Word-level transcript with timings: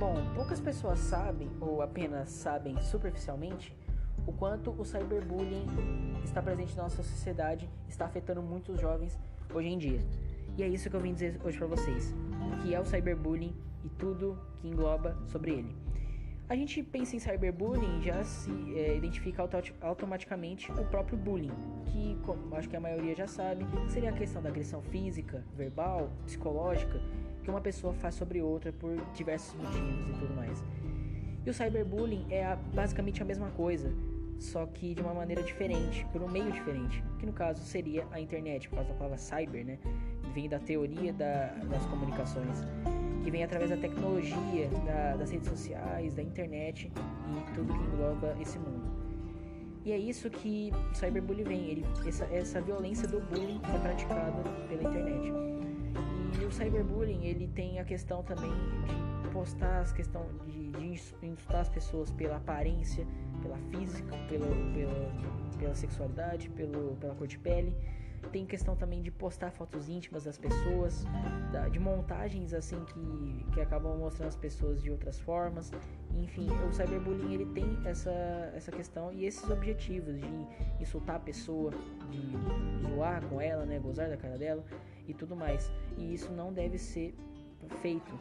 Bom, 0.00 0.14
poucas 0.34 0.58
pessoas 0.58 0.98
sabem, 0.98 1.50
ou 1.60 1.82
apenas 1.82 2.30
sabem 2.30 2.74
superficialmente, 2.80 3.76
o 4.26 4.32
quanto 4.32 4.70
o 4.70 4.82
cyberbullying 4.82 5.66
está 6.24 6.40
presente 6.40 6.74
na 6.74 6.84
nossa 6.84 7.02
sociedade, 7.02 7.68
está 7.86 8.06
afetando 8.06 8.40
muitos 8.40 8.80
jovens 8.80 9.20
hoje 9.52 9.68
em 9.68 9.76
dia. 9.76 10.00
E 10.56 10.62
é 10.62 10.68
isso 10.68 10.88
que 10.88 10.96
eu 10.96 11.00
vim 11.00 11.12
dizer 11.12 11.38
hoje 11.44 11.58
para 11.58 11.66
vocês, 11.66 12.14
o 12.50 12.62
que 12.62 12.74
é 12.74 12.80
o 12.80 12.84
cyberbullying 12.86 13.54
e 13.84 13.90
tudo 13.90 14.38
que 14.62 14.68
engloba 14.68 15.14
sobre 15.26 15.50
ele. 15.50 15.76
A 16.48 16.56
gente 16.56 16.82
pensa 16.82 17.14
em 17.14 17.18
cyberbullying 17.18 18.00
já 18.00 18.24
se 18.24 18.50
é, 18.78 18.96
identifica 18.96 19.42
auto 19.42 19.58
automaticamente 19.82 20.72
o 20.72 20.84
próprio 20.86 21.18
bullying, 21.18 21.52
que 21.84 22.18
como 22.24 22.56
acho 22.56 22.70
que 22.70 22.76
a 22.76 22.80
maioria 22.80 23.14
já 23.14 23.26
sabe, 23.26 23.66
seria 23.90 24.08
a 24.08 24.14
questão 24.14 24.40
da 24.40 24.48
agressão 24.48 24.80
física, 24.80 25.44
verbal, 25.54 26.10
psicológica 26.24 26.98
que 27.42 27.50
uma 27.50 27.60
pessoa 27.60 27.92
faz 27.94 28.14
sobre 28.14 28.40
outra 28.40 28.72
por 28.72 28.96
diversos 29.14 29.54
motivos 29.54 30.16
e 30.16 30.20
tudo 30.20 30.34
mais. 30.34 30.62
E 31.44 31.50
o 31.50 31.54
cyberbullying 31.54 32.26
é 32.30 32.44
a, 32.44 32.56
basicamente 32.56 33.22
a 33.22 33.24
mesma 33.24 33.50
coisa, 33.50 33.92
só 34.38 34.66
que 34.66 34.94
de 34.94 35.02
uma 35.02 35.14
maneira 35.14 35.42
diferente, 35.42 36.06
por 36.12 36.22
um 36.22 36.28
meio 36.28 36.50
diferente, 36.50 37.02
que 37.18 37.26
no 37.26 37.32
caso 37.32 37.62
seria 37.62 38.06
a 38.10 38.20
internet, 38.20 38.68
por 38.68 38.76
causa 38.76 38.90
da 38.90 38.96
palavra 38.96 39.18
cyber, 39.18 39.64
né? 39.64 39.78
Vem 40.34 40.48
da 40.48 40.58
teoria 40.58 41.12
da, 41.12 41.46
das 41.68 41.84
comunicações 41.86 42.64
que 43.22 43.30
vem 43.30 43.44
através 43.44 43.70
da 43.70 43.76
tecnologia, 43.76 44.68
da, 44.86 45.16
das 45.16 45.30
redes 45.30 45.48
sociais, 45.48 46.14
da 46.14 46.22
internet 46.22 46.90
e 46.90 47.54
tudo 47.54 47.72
que 47.72 47.84
engloba 47.84 48.34
esse 48.40 48.58
mundo. 48.58 48.90
E 49.84 49.92
é 49.92 49.98
isso 49.98 50.28
que 50.28 50.72
o 50.92 50.94
cyberbullying 50.94 51.44
vem, 51.44 51.60
ele, 51.70 51.86
essa, 52.06 52.24
essa 52.26 52.60
violência 52.60 53.08
do 53.08 53.20
bullying 53.20 53.60
é 53.74 53.78
praticada 53.78 54.42
pela 54.68 54.82
internet. 54.82 55.32
E 56.40 56.44
o 56.44 56.50
cyberbullying, 56.50 57.26
ele 57.26 57.46
tem 57.48 57.78
a 57.78 57.84
questão 57.84 58.22
também 58.22 58.50
de 59.22 59.28
postar 59.30 59.80
as 59.80 59.92
questão 59.92 60.26
de, 60.46 60.72
de 60.72 61.26
insultar 61.26 61.60
as 61.60 61.68
pessoas 61.68 62.10
pela 62.10 62.36
aparência, 62.36 63.06
pela 63.42 63.58
física, 63.70 64.16
pela, 64.26 64.46
pela, 64.46 65.58
pela 65.58 65.74
sexualidade, 65.74 66.48
pelo, 66.50 66.96
pela 66.96 67.14
cor 67.14 67.26
de 67.26 67.38
pele 67.38 67.76
tem 68.32 68.46
questão 68.46 68.76
também 68.76 69.02
de 69.02 69.10
postar 69.10 69.50
fotos 69.50 69.88
íntimas 69.88 70.24
das 70.24 70.38
pessoas, 70.38 71.04
de 71.70 71.78
montagens 71.78 72.52
assim 72.52 72.76
que, 72.84 73.46
que 73.52 73.60
acabam 73.60 73.96
mostrando 73.98 74.28
as 74.28 74.36
pessoas 74.36 74.82
de 74.82 74.90
outras 74.90 75.18
formas. 75.18 75.72
Enfim, 76.14 76.48
o 76.68 76.72
cyberbullying 76.72 77.34
ele 77.34 77.46
tem 77.46 77.78
essa, 77.84 78.10
essa 78.54 78.70
questão 78.70 79.12
e 79.12 79.24
esses 79.24 79.48
objetivos 79.50 80.16
de 80.16 80.46
insultar 80.80 81.16
a 81.16 81.20
pessoa, 81.20 81.72
de 82.10 82.88
zoar 82.88 83.24
com 83.26 83.40
ela, 83.40 83.64
né, 83.64 83.78
gozar 83.78 84.08
da 84.08 84.16
cara 84.16 84.38
dela 84.38 84.64
e 85.08 85.14
tudo 85.14 85.34
mais. 85.34 85.70
E 85.96 86.14
isso 86.14 86.32
não 86.32 86.52
deve 86.52 86.78
ser 86.78 87.14
feito, 87.82 88.18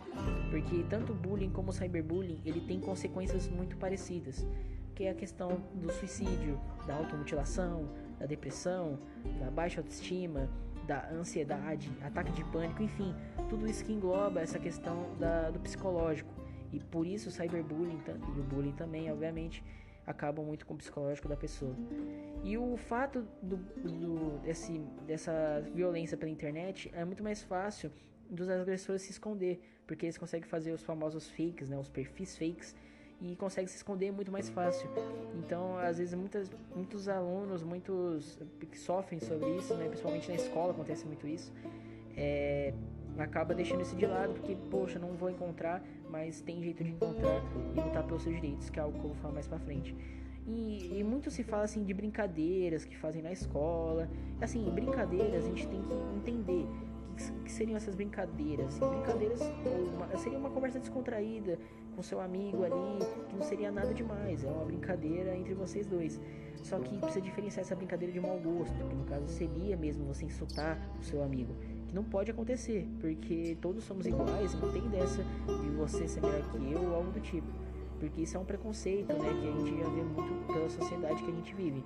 porque 0.49 0.83
tanto 0.89 1.13
bullying 1.13 1.49
como 1.49 1.71
cyberbullying 1.71 2.41
ele 2.45 2.61
tem 2.61 2.79
consequências 2.79 3.47
muito 3.47 3.77
parecidas, 3.77 4.45
que 4.93 5.05
é 5.05 5.11
a 5.11 5.15
questão 5.15 5.61
do 5.75 5.91
suicídio, 5.93 6.59
da 6.85 6.95
automutilação, 6.95 7.87
da 8.19 8.25
depressão, 8.25 8.99
da 9.39 9.49
baixa 9.49 9.79
autoestima, 9.79 10.49
da 10.85 11.07
ansiedade, 11.11 11.91
ataque 12.01 12.31
de 12.31 12.43
pânico, 12.45 12.81
enfim, 12.81 13.15
tudo 13.47 13.67
isso 13.67 13.85
que 13.85 13.93
engloba 13.93 14.41
essa 14.41 14.59
questão 14.59 15.15
da, 15.17 15.51
do 15.51 15.59
psicológico. 15.59 16.33
E 16.71 16.79
por 16.79 17.05
isso 17.05 17.29
o 17.29 17.31
cyberbullying 17.31 17.99
e 18.35 18.39
o 18.39 18.43
bullying 18.43 18.73
também, 18.73 19.11
obviamente, 19.11 19.63
acabam 20.05 20.43
muito 20.43 20.65
com 20.65 20.73
o 20.73 20.77
psicológico 20.77 21.27
da 21.27 21.37
pessoa. 21.37 21.75
E 22.43 22.57
o 22.57 22.75
fato 22.75 23.27
do, 23.41 23.57
do, 23.57 24.39
desse, 24.39 24.79
dessa 25.05 25.61
violência 25.73 26.17
pela 26.17 26.31
internet 26.31 26.91
é 26.93 27.05
muito 27.05 27.23
mais 27.23 27.43
fácil 27.43 27.91
dos 28.29 28.49
agressores 28.49 29.03
se 29.03 29.11
esconder, 29.11 29.59
porque 29.85 30.05
eles 30.05 30.17
conseguem 30.17 30.47
fazer 30.47 30.71
os 30.71 30.83
famosos 30.83 31.29
fakes, 31.29 31.69
né, 31.69 31.77
os 31.77 31.89
perfis 31.89 32.37
fakes, 32.37 32.75
e 33.21 33.35
consegue 33.35 33.69
se 33.69 33.77
esconder 33.77 34.11
muito 34.11 34.31
mais 34.31 34.49
fácil. 34.49 34.89
Então, 35.37 35.77
às 35.77 35.97
vezes, 35.97 36.13
muitas, 36.13 36.49
muitos 36.75 37.07
alunos, 37.07 37.63
muitos 37.63 38.39
que 38.71 38.79
sofrem 38.79 39.19
sobre 39.19 39.49
isso, 39.57 39.73
né, 39.75 39.87
principalmente 39.87 40.29
na 40.29 40.35
escola 40.35 40.71
acontece 40.71 41.05
muito 41.05 41.27
isso, 41.27 41.51
é, 42.15 42.73
acaba 43.17 43.53
deixando 43.53 43.81
isso 43.81 43.95
de 43.95 44.05
lado 44.05 44.33
porque, 44.33 44.55
poxa, 44.69 44.97
não 44.99 45.13
vou 45.13 45.29
encontrar, 45.29 45.83
mas 46.09 46.41
tem 46.41 46.61
jeito 46.63 46.83
de 46.83 46.91
encontrar 46.91 47.41
e 47.75 47.79
lutar 47.79 48.03
pelos 48.03 48.23
seus 48.23 48.35
direitos, 48.35 48.69
que 48.69 48.79
é 48.79 48.81
algo 48.81 48.97
que 48.97 49.05
eu 49.05 49.09
vou 49.09 49.17
falar 49.17 49.33
mais 49.33 49.47
pra 49.47 49.59
frente. 49.59 49.95
E, 50.47 50.99
e, 50.99 51.03
muito 51.03 51.29
se 51.29 51.43
fala 51.43 51.63
assim 51.63 51.83
de 51.83 51.93
brincadeiras 51.93 52.83
que 52.83 52.97
fazem 52.97 53.21
na 53.21 53.31
escola. 53.31 54.09
Assim, 54.41 54.67
brincadeiras 54.71 55.45
a 55.45 55.47
gente 55.47 55.67
tem 55.67 55.79
que 55.79 55.93
entender 56.17 56.65
que, 57.15 57.31
que 57.43 57.51
seriam 57.51 57.77
essas 57.77 57.93
brincadeiras. 57.93 58.79
Brincadeiras 58.79 59.41
uma, 59.93 60.17
seria 60.17 60.39
uma 60.39 60.49
conversa 60.49 60.79
descontraída, 60.79 61.59
com 61.99 62.03
seu 62.03 62.21
amigo 62.21 62.63
ali, 62.63 63.05
que 63.27 63.35
não 63.35 63.43
seria 63.43 63.69
nada 63.69 63.93
demais, 63.93 64.45
é 64.45 64.47
uma 64.47 64.63
brincadeira 64.63 65.35
entre 65.35 65.53
vocês 65.53 65.85
dois. 65.85 66.17
Só 66.63 66.79
que 66.79 66.97
precisa 66.97 67.19
diferenciar 67.19 67.65
essa 67.65 67.75
brincadeira 67.75 68.13
de 68.13 68.21
mau 68.21 68.39
gosto, 68.39 68.73
que 68.73 68.95
no 68.95 69.03
caso 69.03 69.27
seria 69.27 69.75
mesmo 69.75 70.05
você 70.05 70.23
insultar 70.23 70.79
o 70.97 71.03
seu 71.03 71.21
amigo. 71.21 71.53
Que 71.87 71.93
não 71.93 72.05
pode 72.05 72.31
acontecer, 72.31 72.87
porque 73.01 73.57
todos 73.59 73.83
somos 73.83 74.05
iguais, 74.05 74.53
não 74.61 74.71
tem 74.71 74.87
dessa 74.87 75.21
de 75.61 75.69
você 75.71 76.07
ser 76.07 76.21
melhor 76.21 76.41
que 76.49 76.71
eu 76.71 76.81
ou 76.81 76.95
algo 76.95 77.11
do 77.11 77.19
tipo. 77.19 77.47
Porque 77.99 78.21
isso 78.21 78.37
é 78.37 78.39
um 78.39 78.45
preconceito, 78.45 79.11
né, 79.11 79.29
que 79.41 79.49
a 79.49 79.51
gente 79.51 79.77
já 79.77 79.89
vê 79.89 80.01
muito 80.01 80.53
pela 80.53 80.69
sociedade 80.69 81.21
que 81.21 81.29
a 81.29 81.35
gente 81.35 81.53
vive. 81.53 81.83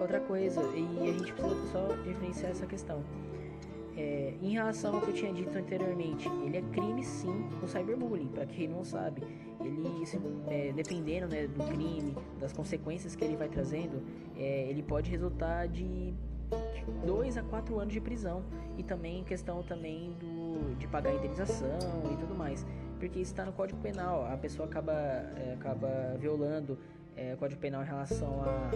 Outra 0.00 0.20
coisa, 0.20 0.62
e 0.76 1.10
a 1.10 1.12
gente 1.12 1.32
precisa 1.32 1.66
só 1.72 1.88
diferenciar 2.04 2.52
essa 2.52 2.66
questão. 2.66 3.02
É, 3.96 4.34
em 4.42 4.50
relação 4.50 4.96
ao 4.96 5.00
que 5.00 5.10
eu 5.10 5.14
tinha 5.14 5.32
dito 5.32 5.56
anteriormente, 5.56 6.28
ele 6.44 6.56
é 6.56 6.62
crime 6.72 7.04
sim 7.04 7.48
o 7.62 7.66
cyberbullying, 7.66 8.28
para 8.28 8.44
quem 8.44 8.66
não 8.66 8.84
sabe. 8.84 9.22
Ele, 9.60 10.04
se, 10.04 10.18
é, 10.48 10.72
dependendo 10.72 11.28
né, 11.28 11.46
do 11.46 11.64
crime, 11.64 12.14
das 12.40 12.52
consequências 12.52 13.14
que 13.14 13.24
ele 13.24 13.36
vai 13.36 13.48
trazendo, 13.48 14.02
é, 14.36 14.68
ele 14.68 14.82
pode 14.82 15.10
resultar 15.10 15.68
de 15.68 16.12
2 17.06 17.36
a 17.38 17.42
4 17.44 17.78
anos 17.78 17.92
de 17.92 18.00
prisão. 18.00 18.42
E 18.76 18.82
também 18.82 19.22
questão 19.22 19.62
também 19.62 20.12
do, 20.14 20.74
de 20.76 20.88
pagar 20.88 21.14
indenização 21.14 21.78
e 22.12 22.16
tudo 22.16 22.34
mais, 22.34 22.66
porque 22.98 23.20
isso 23.20 23.30
está 23.30 23.44
no 23.44 23.52
Código 23.52 23.80
Penal, 23.80 24.26
a 24.26 24.36
pessoa 24.36 24.66
acaba, 24.66 24.92
é, 24.92 25.54
acaba 25.54 26.16
violando 26.18 26.76
é, 27.16 27.36
Código 27.36 27.60
Penal 27.60 27.84
em 27.84 27.86
relação 27.86 28.42
a 28.42 28.70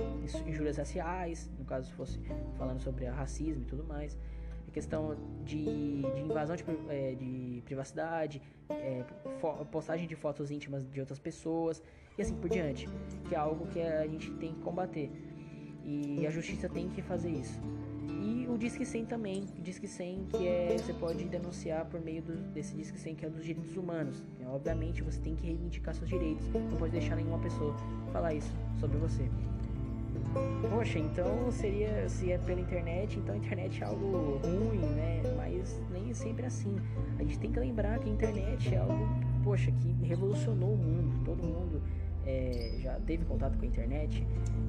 injúrias 0.49 0.77
raciais, 0.77 1.51
no 1.59 1.65
caso 1.65 1.89
se 1.89 1.93
fosse 1.95 2.21
falando 2.57 2.79
sobre 2.79 3.07
racismo 3.07 3.63
e 3.63 3.65
tudo 3.65 3.83
mais 3.83 4.17
a 4.69 4.73
questão 4.73 5.17
de, 5.45 5.65
de 5.65 6.21
invasão 6.21 6.55
de, 6.55 6.65
é, 6.89 7.15
de 7.15 7.63
privacidade, 7.65 8.43
é, 8.71 9.05
postagem 9.71 10.07
de 10.07 10.15
fotos 10.15 10.51
íntimas 10.51 10.89
de 10.89 11.01
outras 11.01 11.19
pessoas 11.19 11.83
e 12.17 12.23
assim 12.23 12.35
por 12.35 12.51
diante, 12.51 12.89
que 13.29 13.35
é 13.35 13.39
algo 13.39 13.67
que 13.67 13.81
a 13.81 14.07
gente 14.07 14.31
tem 14.33 14.53
que 14.55 14.61
combater 14.61 15.11
e 15.85 16.27
a 16.27 16.31
justiça 16.31 16.69
tem 16.69 16.89
que 16.89 17.01
fazer 17.01 17.31
isso. 17.31 17.61
E 18.21 18.47
o 18.49 18.59
Disque 18.59 18.85
100 18.85 19.07
também, 19.07 19.47
o 19.59 19.63
Disque 19.63 19.87
100 19.87 20.25
que 20.27 20.47
é, 20.47 20.77
você 20.77 20.93
pode 20.93 21.25
denunciar 21.25 21.87
por 21.87 22.01
meio 22.01 22.21
do, 22.23 22.35
desse 22.53 22.75
Disque 22.75 22.99
100 22.99 23.15
que 23.15 23.27
é 23.27 23.31
dos 23.31 23.45
direitos 23.45 23.77
humanos. 23.77 24.23
É, 24.41 24.47
obviamente 24.47 25.03
você 25.03 25.21
tem 25.21 25.35
que 25.35 25.47
reivindicar 25.47 25.95
seus 25.95 26.09
direitos, 26.09 26.47
não 26.49 26.77
pode 26.77 26.93
deixar 26.93 27.17
nenhuma 27.17 27.39
pessoa 27.39 27.75
falar 28.13 28.35
isso 28.35 28.53
sobre 28.79 28.99
você. 28.99 29.31
Poxa, 30.71 30.99
então 30.99 31.51
seria 31.51 32.09
se 32.09 32.33
é 32.33 32.39
pela 32.39 32.61
internet, 32.61 33.19
então 33.19 33.35
a 33.35 33.39
internet 33.39 33.83
é 33.83 33.87
algo 33.87 34.39
ruim, 34.39 34.79
né? 34.79 35.23
Mas 35.37 35.81
nem 35.91 36.13
sempre 36.13 36.45
é 36.45 36.47
assim. 36.47 36.77
A 37.19 37.23
gente 37.23 37.39
tem 37.39 37.51
que 37.51 37.59
lembrar 37.59 37.99
que 37.99 38.09
a 38.09 38.13
internet 38.13 38.75
é 38.75 38.79
algo, 38.79 39.09
poxa, 39.43 39.71
que 39.71 39.93
revolucionou 40.05 40.73
o 40.73 40.77
mundo. 40.77 41.25
Todo 41.25 41.43
mundo 41.43 41.83
é, 42.27 42.75
já 42.81 42.95
teve 43.01 43.25
contato 43.25 43.57
com 43.57 43.65
a 43.65 43.69
internet. 43.69 44.27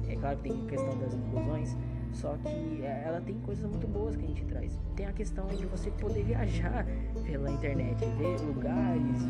É 0.08 0.16
claro 0.16 0.36
que 0.38 0.48
tem 0.48 0.62
a 0.62 0.66
questão 0.66 0.98
das 0.98 1.14
inclusões, 1.14 1.76
só 2.12 2.36
que 2.38 2.82
é, 2.82 3.04
ela 3.06 3.20
tem 3.20 3.38
coisas 3.40 3.68
muito 3.68 3.86
boas 3.86 4.16
que 4.16 4.24
a 4.24 4.28
gente 4.28 4.44
traz. 4.44 4.80
Tem 4.96 5.06
a 5.06 5.12
questão 5.12 5.46
de 5.46 5.66
você 5.66 5.90
poder 5.90 6.24
viajar 6.24 6.86
pela 7.24 7.50
internet, 7.50 8.04
ver 8.18 8.40
lugares, 8.40 9.22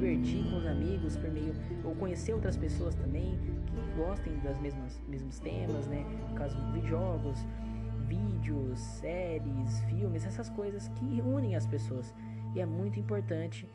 divertir 0.00 0.42
com 0.50 0.56
os 0.56 0.66
amigos 0.66 1.16
por 1.16 1.30
meio 1.30 1.52
ou 1.84 1.94
conhecer 1.94 2.32
outras 2.32 2.56
pessoas 2.56 2.94
também 2.94 3.38
gostem 3.96 4.38
das 4.38 4.58
mesmas 4.60 5.00
mesmos 5.06 5.38
temas, 5.38 5.86
né? 5.86 6.04
No 6.28 6.34
caso, 6.34 6.56
jogos, 6.86 7.38
vídeos, 8.06 8.78
séries, 8.78 9.80
filmes, 9.84 10.24
essas 10.24 10.48
coisas 10.48 10.88
que 10.88 11.20
unem 11.20 11.54
as 11.54 11.66
pessoas. 11.66 12.14
E 12.54 12.60
é 12.60 12.66
muito 12.66 12.98
importante 12.98 13.68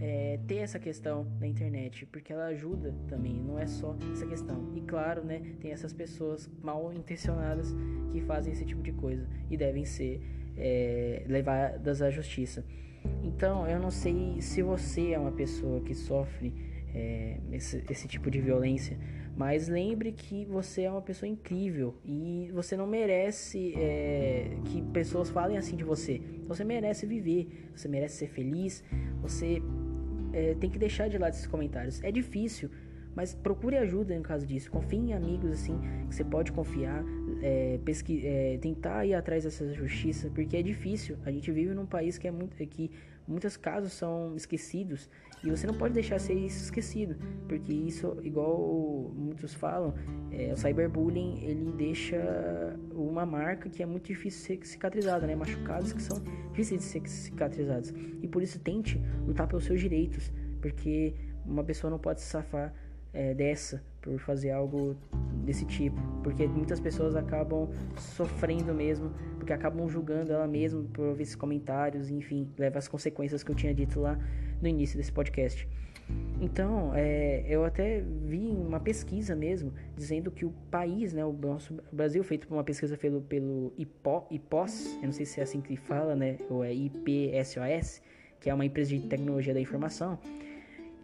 é, 0.00 0.38
ter 0.46 0.56
essa 0.56 0.78
questão 0.78 1.26
na 1.40 1.46
internet, 1.46 2.06
porque 2.06 2.32
ela 2.32 2.46
ajuda 2.46 2.94
também, 3.08 3.34
não 3.34 3.58
é 3.58 3.66
só 3.66 3.96
essa 4.12 4.26
questão. 4.26 4.72
E 4.74 4.80
claro, 4.80 5.24
né, 5.24 5.42
tem 5.60 5.72
essas 5.72 5.92
pessoas 5.92 6.48
mal 6.62 6.92
intencionadas 6.92 7.74
que 8.12 8.20
fazem 8.20 8.52
esse 8.52 8.64
tipo 8.64 8.82
de 8.82 8.92
coisa 8.92 9.26
e 9.50 9.56
devem 9.56 9.84
ser 9.84 10.22
é, 10.56 11.24
levadas 11.26 12.00
à 12.00 12.10
justiça. 12.10 12.64
Então, 13.22 13.66
eu 13.66 13.78
não 13.78 13.90
sei 13.90 14.40
se 14.40 14.62
você 14.62 15.12
é 15.12 15.18
uma 15.18 15.32
pessoa 15.32 15.80
que 15.80 15.94
sofre 15.94 16.52
é, 16.94 17.38
esse, 17.52 17.84
esse 17.90 18.06
tipo 18.06 18.30
de 18.30 18.40
violência, 18.40 18.96
mas 19.36 19.66
lembre 19.68 20.12
que 20.12 20.44
você 20.44 20.82
é 20.82 20.90
uma 20.90 21.02
pessoa 21.02 21.28
incrível 21.28 21.96
e 22.04 22.50
você 22.52 22.76
não 22.76 22.86
merece 22.86 23.74
é, 23.76 24.56
que 24.66 24.80
pessoas 24.80 25.28
falem 25.28 25.58
assim 25.58 25.74
de 25.74 25.82
você. 25.82 26.20
Você 26.46 26.62
merece 26.62 27.04
viver, 27.04 27.70
você 27.74 27.88
merece 27.88 28.18
ser 28.18 28.28
feliz, 28.28 28.84
você 29.20 29.60
é, 30.32 30.54
tem 30.54 30.70
que 30.70 30.78
deixar 30.78 31.08
de 31.08 31.18
lado 31.18 31.32
esses 31.32 31.46
comentários. 31.46 32.02
É 32.04 32.12
difícil, 32.12 32.70
mas 33.14 33.34
procure 33.34 33.76
ajuda 33.76 34.16
no 34.16 34.22
caso 34.22 34.46
disso. 34.46 34.70
Confie 34.70 34.96
em 34.96 35.12
amigos 35.12 35.50
assim 35.50 35.78
que 36.08 36.14
você 36.14 36.24
pode 36.24 36.52
confiar, 36.52 37.04
é, 37.42 37.78
pesqui 37.84 38.26
é, 38.26 38.58
tentar 38.58 39.04
ir 39.04 39.14
atrás 39.14 39.44
dessa 39.44 39.72
justiça, 39.72 40.30
porque 40.34 40.56
é 40.56 40.62
difícil. 40.62 41.16
A 41.24 41.30
gente 41.30 41.50
vive 41.50 41.74
num 41.74 41.86
país 41.86 42.18
que 42.18 42.26
é 42.26 42.30
muito 42.30 42.56
que 42.66 42.90
muitos 43.26 43.56
casos 43.56 43.92
são 43.92 44.34
esquecidos 44.36 45.08
e 45.42 45.50
você 45.50 45.66
não 45.66 45.74
pode 45.74 45.92
deixar 45.92 46.18
ser 46.18 46.34
esquecido, 46.34 47.16
porque 47.46 47.72
isso, 47.72 48.16
igual 48.22 49.12
muitos 49.14 49.52
falam, 49.54 49.94
é, 50.30 50.52
o 50.52 50.56
cyberbullying 50.56 51.42
ele 51.42 51.72
deixa 51.72 52.16
uma 52.92 53.26
marca 53.26 53.68
que 53.68 53.82
é 53.82 53.86
muito 53.86 54.06
difícil 54.06 54.40
de 54.40 54.62
ser 54.62 54.66
cicatrizada, 54.66 55.26
né? 55.26 55.34
Machucados 55.34 55.92
que 55.92 56.02
são 56.02 56.22
difíceis 56.50 56.80
de 56.80 56.86
ser 56.86 57.08
cicatrizados 57.08 57.92
e 58.22 58.28
por 58.28 58.42
isso 58.42 58.58
tente 58.58 59.00
lutar 59.26 59.46
pelos 59.46 59.64
seus 59.64 59.80
direitos, 59.80 60.32
porque 60.60 61.14
uma 61.44 61.62
pessoa 61.62 61.90
não 61.90 61.98
pode 61.98 62.22
se 62.22 62.26
safar 62.26 62.72
é, 63.14 63.32
dessa 63.32 63.82
por 64.02 64.18
fazer 64.18 64.50
algo 64.50 64.94
desse 65.44 65.64
tipo, 65.64 65.96
porque 66.22 66.46
muitas 66.46 66.78
pessoas 66.78 67.16
acabam 67.16 67.70
sofrendo 67.96 68.74
mesmo, 68.74 69.10
porque 69.38 69.52
acabam 69.52 69.88
julgando 69.88 70.32
ela 70.32 70.46
mesma 70.46 70.82
por 70.92 71.06
ouvir 71.06 71.22
esses 71.22 71.34
comentários, 71.34 72.10
enfim, 72.10 72.50
leva 72.58 72.78
as 72.78 72.88
consequências 72.88 73.42
que 73.42 73.50
eu 73.50 73.54
tinha 73.54 73.74
dito 73.74 74.00
lá 74.00 74.18
no 74.60 74.68
início 74.68 74.98
desse 74.98 75.12
podcast. 75.12 75.66
Então, 76.40 76.92
é, 76.94 77.44
eu 77.48 77.64
até 77.64 78.02
vi 78.02 78.48
uma 78.50 78.78
pesquisa 78.78 79.34
mesmo, 79.34 79.72
dizendo 79.96 80.30
que 80.30 80.44
o 80.44 80.50
país, 80.70 81.14
né, 81.14 81.24
o 81.24 81.32
nosso 81.32 81.74
Brasil, 81.90 82.22
feito 82.22 82.46
por 82.46 82.54
uma 82.54 82.64
pesquisa 82.64 82.98
pelo, 82.98 83.22
pelo 83.22 83.72
IPO, 83.78 84.26
IPOS, 84.30 84.96
eu 84.96 85.04
não 85.04 85.12
sei 85.12 85.24
se 85.24 85.40
é 85.40 85.42
assim 85.42 85.60
que 85.60 85.76
fala, 85.76 86.14
né, 86.14 86.36
ou 86.50 86.62
é 86.62 86.72
IPSOS, 86.74 88.02
que 88.40 88.50
é 88.50 88.54
uma 88.54 88.66
empresa 88.66 88.90
de 88.90 89.06
tecnologia 89.06 89.54
da 89.54 89.60
informação, 89.60 90.18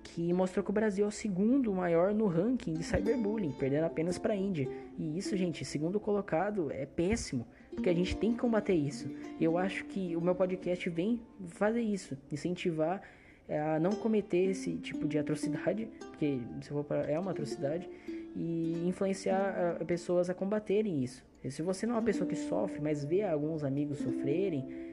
que 0.03 0.33
mostrou 0.33 0.65
que 0.65 0.71
o 0.71 0.75
Brasil 0.75 1.05
é 1.05 1.09
o 1.09 1.11
segundo 1.11 1.73
maior 1.73 2.13
no 2.13 2.27
ranking 2.27 2.75
de 2.75 2.83
cyberbullying, 2.83 3.53
perdendo 3.53 3.85
apenas 3.85 4.19
para 4.19 4.33
a 4.33 4.37
Índia. 4.37 4.69
E 4.99 5.17
isso, 5.17 5.37
gente, 5.37 5.65
segundo 5.65 6.01
colocado, 6.01 6.71
é 6.73 6.87
péssimo, 6.87 7.47
porque 7.75 7.89
a 7.89 7.95
gente 7.95 8.17
tem 8.17 8.33
que 8.33 8.39
combater 8.39 8.75
isso. 8.75 9.09
Eu 9.41 9.57
acho 9.57 9.85
que 9.85 10.17
o 10.17 10.21
meu 10.21 10.35
podcast 10.35 10.89
vem 10.91 11.21
fazer 11.49 11.83
isso, 11.83 12.17
incentivar 12.31 13.03
é, 13.49 13.61
a 13.61 13.81
não 13.81 13.91
cometer 13.91 14.51
esse 14.51 14.77
tipo 14.77 15.09
de 15.09 15.19
atrocidade, 15.19 15.89
porque 15.99 16.41
se 16.61 16.69
for 16.69 16.85
pra, 16.85 17.03
é 17.03 17.19
uma 17.19 17.33
atrocidade, 17.33 17.89
e 18.37 18.85
influenciar 18.87 19.77
a, 19.81 19.85
pessoas 19.85 20.31
a 20.31 20.35
combaterem 20.35 21.03
isso. 21.03 21.25
E 21.43 21.51
se 21.51 21.63
você 21.63 21.87
não 21.87 21.95
é 21.95 21.97
uma 21.99 22.05
pessoa 22.05 22.29
que 22.29 22.37
sofre, 22.37 22.81
mas 22.81 23.05
vê 23.05 23.23
alguns 23.23 23.65
amigos 23.65 23.99
sofrerem, 23.99 24.90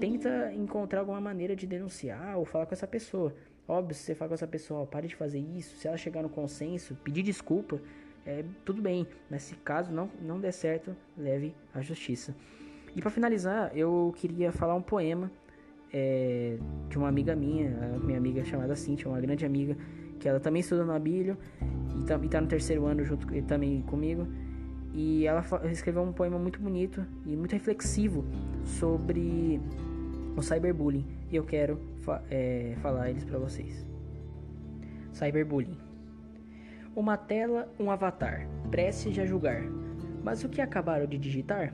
tenta 0.00 0.52
encontrar 0.54 1.00
alguma 1.00 1.20
maneira 1.20 1.54
de 1.54 1.66
denunciar 1.66 2.38
ou 2.38 2.44
falar 2.44 2.66
com 2.66 2.72
essa 2.72 2.86
pessoa. 2.86 3.34
Óbvio, 3.68 3.94
se 3.94 4.02
você 4.02 4.14
falar 4.14 4.30
com 4.30 4.34
essa 4.34 4.46
pessoa, 4.46 4.86
pare 4.86 5.06
de 5.06 5.14
fazer 5.14 5.38
isso, 5.38 5.76
se 5.76 5.86
ela 5.86 5.96
chegar 5.96 6.22
no 6.22 6.28
consenso, 6.28 6.96
pedir 7.04 7.22
desculpa, 7.22 7.80
é, 8.26 8.44
tudo 8.64 8.82
bem, 8.82 9.06
mas 9.30 9.42
se 9.42 9.54
caso 9.56 9.92
não, 9.92 10.10
não 10.20 10.40
der 10.40 10.52
certo, 10.52 10.96
leve 11.16 11.54
à 11.72 11.80
justiça. 11.80 12.34
E 12.96 13.00
para 13.00 13.10
finalizar, 13.10 13.70
eu 13.76 14.12
queria 14.16 14.50
falar 14.50 14.74
um 14.74 14.82
poema 14.82 15.30
é, 15.92 16.58
de 16.88 16.98
uma 16.98 17.08
amiga 17.08 17.36
minha, 17.36 17.70
minha 18.02 18.18
amiga 18.18 18.44
chamada 18.44 18.74
Cintia, 18.74 19.08
uma 19.08 19.20
grande 19.20 19.44
amiga, 19.44 19.76
que 20.18 20.28
ela 20.28 20.40
também 20.40 20.60
estuda 20.60 20.84
no 20.84 20.92
Abílio 20.92 21.36
e 22.00 22.04
tá, 22.04 22.18
e 22.20 22.28
tá 22.28 22.40
no 22.40 22.46
terceiro 22.46 22.86
ano 22.86 23.04
junto 23.04 23.26
também 23.42 23.82
comigo. 23.82 24.26
E 24.92 25.24
ela 25.26 25.44
escreveu 25.70 26.02
um 26.02 26.12
poema 26.12 26.38
muito 26.38 26.60
bonito 26.60 27.06
e 27.24 27.36
muito 27.36 27.52
reflexivo 27.52 28.24
sobre 28.64 29.60
o 30.36 30.42
cyberbullying. 30.42 31.06
E 31.30 31.36
eu 31.36 31.44
quero 31.44 31.78
fa 32.02 32.22
é, 32.30 32.74
falar 32.80 33.10
eles 33.10 33.24
para 33.24 33.38
vocês. 33.38 33.86
Cyberbullying. 35.12 35.78
Uma 36.94 37.16
tela, 37.16 37.72
um 37.78 37.90
avatar, 37.90 38.48
prestes 38.70 39.18
a 39.18 39.26
julgar. 39.26 39.62
Mas 40.22 40.44
o 40.44 40.48
que 40.48 40.60
acabaram 40.60 41.06
de 41.06 41.18
digitar? 41.18 41.72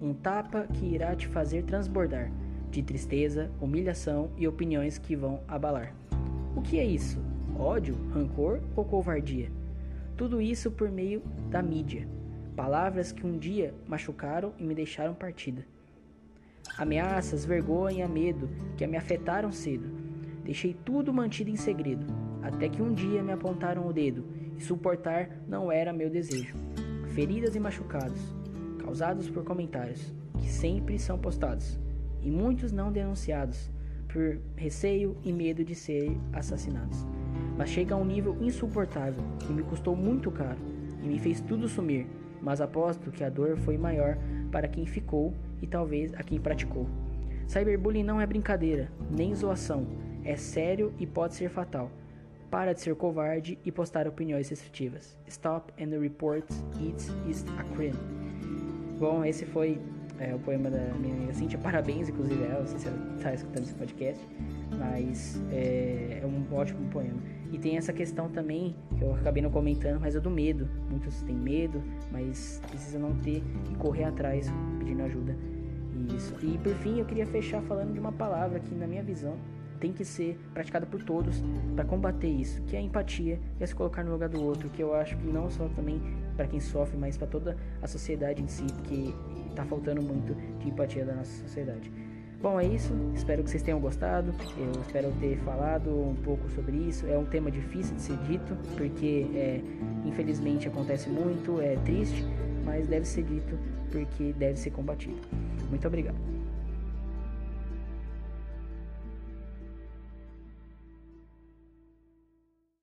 Um 0.00 0.14
tapa 0.14 0.66
que 0.72 0.86
irá 0.86 1.14
te 1.14 1.26
fazer 1.26 1.64
transbordar 1.64 2.30
de 2.70 2.82
tristeza, 2.82 3.50
humilhação 3.60 4.30
e 4.36 4.46
opiniões 4.46 4.98
que 4.98 5.16
vão 5.16 5.40
abalar. 5.48 5.94
O 6.54 6.62
que 6.62 6.78
é 6.78 6.84
isso? 6.84 7.18
Ódio, 7.58 7.96
rancor 8.12 8.60
ou 8.76 8.84
covardia? 8.84 9.50
Tudo 10.16 10.40
isso 10.40 10.70
por 10.70 10.90
meio 10.90 11.22
da 11.50 11.62
mídia. 11.62 12.06
Palavras 12.54 13.12
que 13.12 13.26
um 13.26 13.38
dia 13.38 13.74
machucaram 13.86 14.52
e 14.58 14.64
me 14.64 14.74
deixaram 14.74 15.14
partida. 15.14 15.64
Ameaças, 16.76 17.44
vergonha, 17.44 18.06
medo 18.06 18.48
que 18.76 18.86
me 18.86 18.96
afetaram 18.96 19.50
cedo. 19.50 19.88
Deixei 20.44 20.74
tudo 20.74 21.12
mantido 21.12 21.50
em 21.50 21.56
segredo, 21.56 22.06
até 22.42 22.68
que 22.68 22.82
um 22.82 22.92
dia 22.92 23.22
me 23.22 23.32
apontaram 23.32 23.86
o 23.86 23.92
dedo 23.92 24.24
e 24.56 24.62
suportar 24.62 25.30
não 25.46 25.70
era 25.70 25.92
meu 25.92 26.10
desejo. 26.10 26.54
Feridas 27.14 27.54
e 27.54 27.60
machucados, 27.60 28.34
causados 28.78 29.28
por 29.28 29.44
comentários 29.44 30.12
que 30.38 30.48
sempre 30.48 30.98
são 30.98 31.18
postados 31.18 31.78
e 32.22 32.30
muitos 32.30 32.72
não 32.72 32.92
denunciados 32.92 33.70
por 34.08 34.40
receio 34.56 35.16
e 35.22 35.32
medo 35.32 35.64
de 35.64 35.74
serem 35.74 36.20
assassinados. 36.32 37.06
Mas 37.56 37.68
chega 37.68 37.94
a 37.94 37.98
um 37.98 38.04
nível 38.04 38.36
insuportável 38.40 39.22
que 39.40 39.52
me 39.52 39.62
custou 39.62 39.94
muito 39.94 40.30
caro 40.30 40.58
e 41.02 41.06
me 41.06 41.18
fez 41.18 41.40
tudo 41.40 41.68
sumir, 41.68 42.06
mas 42.40 42.60
aposto 42.60 43.10
que 43.10 43.22
a 43.22 43.28
dor 43.28 43.56
foi 43.58 43.76
maior 43.76 44.16
para 44.48 44.68
quem 44.68 44.86
ficou 44.86 45.34
e 45.62 45.66
talvez 45.66 46.14
a 46.14 46.22
quem 46.22 46.40
praticou. 46.40 46.86
Cyberbullying 47.46 48.02
não 48.02 48.20
é 48.20 48.26
brincadeira, 48.26 48.90
nem 49.10 49.34
zoação, 49.34 49.86
é 50.24 50.36
sério 50.36 50.92
e 50.98 51.06
pode 51.06 51.34
ser 51.34 51.48
fatal. 51.48 51.90
Para 52.50 52.72
de 52.72 52.80
ser 52.80 52.94
covarde 52.94 53.58
e 53.64 53.70
postar 53.70 54.06
opiniões 54.08 54.48
restritivas. 54.48 55.18
Stop 55.26 55.72
and 55.82 55.98
report 55.98 56.44
it 56.80 57.02
is 57.28 57.44
a 57.58 57.64
crime. 57.74 57.98
Bom, 58.98 59.24
esse 59.24 59.44
foi 59.44 59.80
é, 60.18 60.34
o 60.34 60.38
poema 60.38 60.70
da 60.70 60.78
minha 60.94 61.14
amiga 61.14 61.32
Cintia. 61.32 61.58
Parabéns, 61.58 62.08
inclusive, 62.08 62.42
ela. 62.42 62.60
Não 62.60 62.66
sei 62.66 62.78
se 62.78 62.88
ela 62.88 63.14
está 63.16 63.34
escutando 63.34 63.62
esse 63.64 63.74
podcast, 63.74 64.26
mas 64.78 65.42
é, 65.50 66.20
é, 66.22 66.26
um 66.26 66.54
ótimo 66.54 66.88
poema. 66.90 67.18
E 67.52 67.58
tem 67.58 67.76
essa 67.76 67.92
questão 67.92 68.28
também, 68.28 68.74
que 68.96 69.02
eu 69.02 69.14
acabei 69.14 69.42
não 69.42 69.50
comentando, 69.50 70.00
mas 70.00 70.14
é 70.16 70.20
do 70.20 70.30
medo. 70.30 70.68
Muitos 70.90 71.22
têm 71.22 71.36
medo, 71.36 71.82
mas 72.10 72.60
precisa 72.68 72.98
não 72.98 73.14
ter 73.16 73.42
e 73.70 73.74
correr 73.76 74.04
atrás 74.04 74.50
pedindo 74.78 75.02
ajuda. 75.02 75.36
Isso. 76.14 76.34
E 76.42 76.58
por 76.58 76.74
fim, 76.74 76.98
eu 76.98 77.04
queria 77.04 77.26
fechar 77.26 77.62
falando 77.62 77.92
de 77.92 78.00
uma 78.00 78.12
palavra 78.12 78.60
que, 78.60 78.74
na 78.74 78.86
minha 78.86 79.02
visão, 79.02 79.36
tem 79.78 79.92
que 79.92 80.04
ser 80.04 80.38
praticada 80.52 80.86
por 80.86 81.02
todos 81.02 81.42
para 81.74 81.84
combater 81.84 82.28
isso, 82.28 82.60
que 82.62 82.76
é 82.76 82.78
a 82.78 82.82
empatia 82.82 83.40
e 83.58 83.62
é 83.62 83.66
se 83.66 83.74
colocar 83.74 84.04
no 84.04 84.12
lugar 84.12 84.28
do 84.28 84.42
outro, 84.42 84.68
que 84.68 84.82
eu 84.82 84.94
acho 84.94 85.16
que 85.16 85.26
não 85.26 85.48
só 85.48 85.68
também 85.68 86.00
para 86.36 86.46
quem 86.46 86.60
sofre, 86.60 86.96
mas 86.96 87.16
para 87.16 87.26
toda 87.26 87.56
a 87.80 87.86
sociedade 87.86 88.42
em 88.42 88.48
si, 88.48 88.64
porque 88.64 89.12
está 89.58 89.64
faltando 89.64 90.00
muito 90.00 90.34
de 90.60 90.68
empatia 90.68 91.04
da 91.04 91.14
nossa 91.14 91.42
sociedade. 91.42 91.90
Bom, 92.40 92.60
é 92.60 92.64
isso. 92.64 92.94
Espero 93.14 93.42
que 93.42 93.50
vocês 93.50 93.62
tenham 93.62 93.80
gostado. 93.80 94.32
Eu 94.56 94.80
espero 94.80 95.12
ter 95.18 95.36
falado 95.38 95.90
um 95.90 96.14
pouco 96.14 96.48
sobre 96.50 96.76
isso. 96.76 97.04
É 97.06 97.18
um 97.18 97.24
tema 97.24 97.50
difícil 97.50 97.96
de 97.96 98.02
ser 98.02 98.16
dito, 98.18 98.56
porque 98.76 99.26
é, 99.34 99.60
infelizmente 100.04 100.68
acontece 100.68 101.08
muito, 101.08 101.60
é 101.60 101.74
triste, 101.84 102.24
mas 102.64 102.86
deve 102.86 103.06
ser 103.06 103.24
dito 103.24 103.58
porque 103.90 104.32
deve 104.34 104.56
ser 104.56 104.70
combatido. 104.70 105.18
Muito 105.68 105.86
obrigado. 105.88 106.37